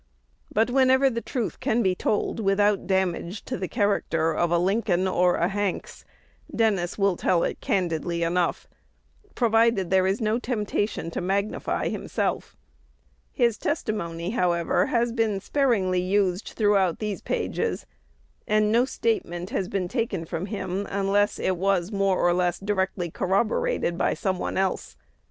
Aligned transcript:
But, 0.51 0.71
whenever 0.71 1.11
the 1.11 1.21
truth 1.21 1.59
can 1.59 1.83
be 1.83 1.93
told 1.93 2.39
without 2.39 2.87
damage 2.87 3.45
to 3.45 3.55
the 3.55 3.67
character 3.67 4.33
of 4.35 4.49
a 4.49 4.57
Lincoln 4.57 5.07
or 5.07 5.35
a 5.35 5.47
Hanks, 5.47 6.05
Dennis 6.51 6.97
will 6.97 7.15
tell 7.15 7.43
it 7.43 7.61
candidly 7.61 8.23
enough, 8.23 8.67
provided 9.35 9.91
there 9.91 10.07
is 10.07 10.19
no 10.19 10.39
temptation 10.39 11.11
to 11.11 11.21
magnify 11.21 11.89
himself. 11.89 12.57
His 13.31 13.59
testimony, 13.59 14.31
however, 14.31 14.87
has 14.87 15.11
been 15.11 15.39
sparingly 15.39 16.01
used 16.01 16.53
throughout 16.55 16.97
these 16.97 17.21
pages; 17.21 17.85
and 18.47 18.71
no 18.71 18.85
statement 18.85 19.51
has 19.51 19.67
been 19.69 19.87
taken 19.87 20.25
from 20.25 20.47
him 20.47 20.87
unless 20.89 21.37
it 21.37 21.57
was 21.57 21.91
more 21.91 22.17
or 22.19 22.33
less 22.33 22.57
directly 22.57 23.11
corroborated 23.11 23.99
by 23.99 24.15
some 24.15 24.39
one 24.39 24.57
else. 24.57 24.95